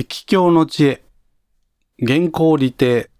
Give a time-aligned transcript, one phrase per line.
[0.00, 1.02] 液境の知恵、
[2.02, 3.10] 原稿利定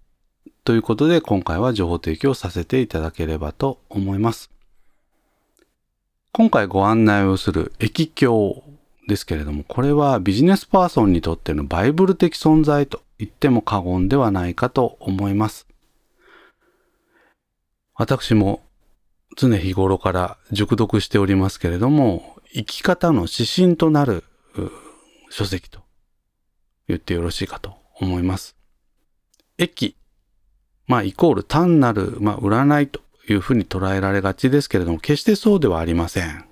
[0.64, 4.50] ということで今回は情報提供させていただければと思います。
[6.32, 8.64] 今回ご案内をする液境
[9.06, 15.66] ですけれども、これはビジネスパーソンにとってのバイブル的存在と言っても過言ではないかと思います。
[17.94, 18.62] 私も
[19.36, 24.24] 常日頃から熟読しておりますけれども、生き方の指針となる
[25.28, 25.80] 書籍と
[26.90, 28.56] 言ってよろしいかと思います。
[29.58, 29.96] 駅、
[30.86, 36.44] まあイコール単なる、まあ、占いというふうに捉えられがちですけれども、決してそうではありません。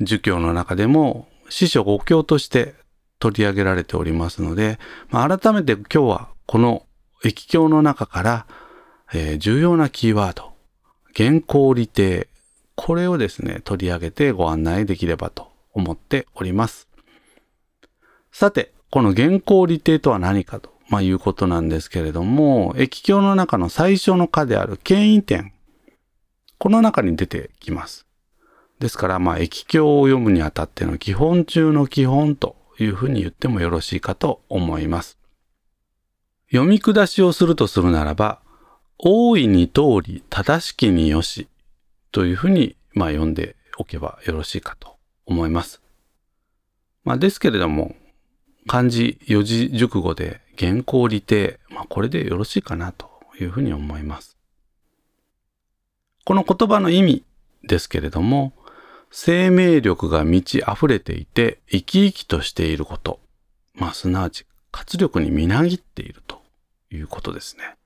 [0.00, 2.74] 儒教の中でも師匠五教として
[3.18, 4.78] 取り上げられておりますので、
[5.10, 6.86] まあ、改めて今日はこの
[7.24, 8.46] 液教の中から、
[9.12, 10.52] えー、重要なキーワード、
[11.14, 12.28] 原稿利定、
[12.74, 16.88] これをですね、取り上げてご案内できればと思っております。
[18.32, 25.52] さて、この原稿利定とは何かと、まあ、いうことなんですけれども、液教の中の最初の課である権威点、
[26.58, 28.06] この中に出てきます。
[28.78, 35.18] ですから、まあ、液経を読むにあたっての基本中の基本というふうに言ってもよろしいかと思います。
[36.50, 38.40] 読み下しをするとするならば、
[38.98, 41.48] 大いに通り正しきによし
[42.12, 45.82] というふうに、まあ、読んでおけばよろしいかと思います。
[47.04, 47.94] まあ、ですけれども、
[48.66, 53.08] 漢字四字熟語で原稿利定、まあ、これでよろしいかなと
[53.40, 54.36] いうふうに思います。
[56.24, 57.24] この言葉の意味
[57.64, 58.52] ですけれども、
[59.10, 63.20] 生命力が満ち溢れていて生き生きとしていること。
[63.74, 66.40] まあ、すなわち活力にみなぎっていると
[66.90, 67.76] いうことですね。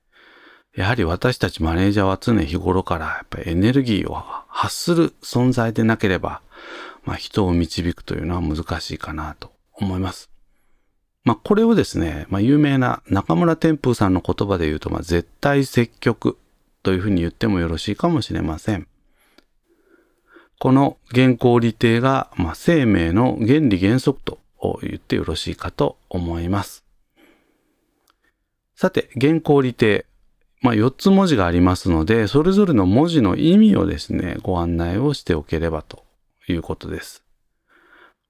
[0.76, 6.42] やはり私たちマネージャーは常日頃からやっぱエネルギーを発する存在でなければ、
[7.04, 10.35] まあ、人を導くというのは難しいかなと思います。
[11.26, 16.38] まあ、これをですね、まあ、有名な中村天風さんの言葉で言うと、まあ、絶対積極
[16.84, 18.86] というふうに言ってもよろしいかもしれません。
[20.60, 24.38] この原稿利定が、まあ、生命の原理原則と
[24.82, 26.84] 言ってよろしいかと思います。
[28.76, 30.06] さて、原稿利定。
[30.62, 36.04] まあ、4つ文字がありますので、それぞれの文字の意味をですね、ご案内をしておければと
[36.48, 37.24] いうことです。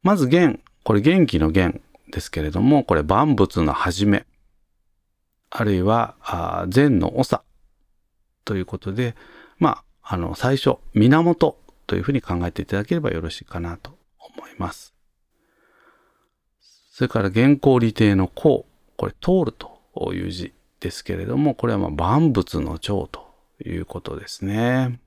[0.03, 1.83] まず元、これ元気の元
[2.17, 4.25] ですけれども、これ万物の始め、
[5.51, 7.43] あるいは善の長
[8.47, 9.15] ということで、
[9.59, 13.99] まあ、あの、最初、源というふうに考えていただければよろしいかなと
[14.35, 14.95] 思います。
[16.91, 18.65] それから原稿利定の項、
[18.97, 23.27] これ通るという字ですけれども、これはま万物の長と
[23.63, 25.01] いうことですね。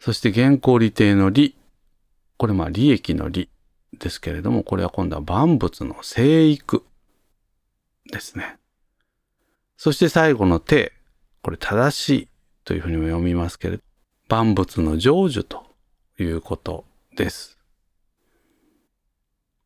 [0.00, 1.56] そして原稿利定の利、
[2.36, 3.48] これまあ利益の利
[3.98, 6.84] ですけれども、これは今度は万物の生育
[8.10, 8.58] ですね。
[9.76, 10.92] そして最後の手、
[11.42, 12.28] これ正しい
[12.64, 13.82] というふうにも読みますけれど、
[14.28, 15.66] 万物の成就と
[16.18, 16.84] いうこと
[17.16, 17.58] です。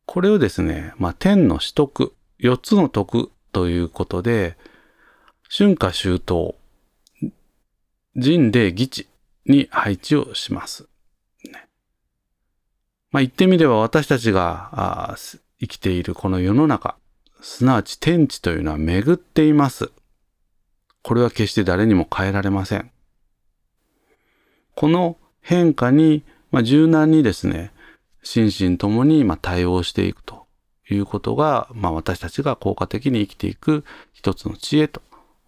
[0.05, 4.57] これをですね、まあ、天の取得、四つの徳ということで、
[5.49, 6.55] 春夏秋冬、
[8.15, 9.07] 人霊義地
[9.45, 10.90] に配置をします。
[13.11, 15.17] まあ、言ってみれば私たちが
[15.59, 16.95] 生きているこの世の中、
[17.41, 19.91] すなわち天地というのは巡っています。
[21.03, 22.91] これは決して誰にも変えられません。
[24.75, 27.71] この変化に、まあ、柔軟にですね、
[28.23, 30.45] 心身ともにま対応していくと
[30.89, 33.83] いうことが、まあ、私たちが効果的に生きていく
[34.13, 35.01] 一つの知恵と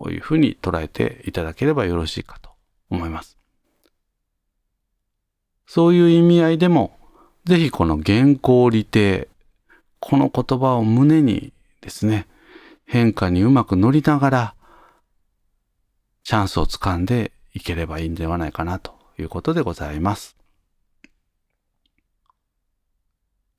[0.10, 2.50] いうふうに捉えていただければよろしいかと
[2.90, 3.38] 思います。
[5.66, 6.98] そういう意味合いでも、
[7.46, 9.28] ぜひこの原稿利定、
[10.00, 12.28] この言葉を胸にですね、
[12.86, 14.56] 変化にうまく乗りながら、
[16.24, 20.38] チャンスをつかんでいければいいんではないかなということでございます。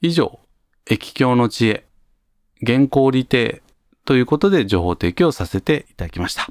[0.01, 0.41] 以上、
[0.87, 1.85] 液境の知恵、
[2.67, 3.63] 原稿利定
[4.07, 6.49] ということで情報提供させていただきました。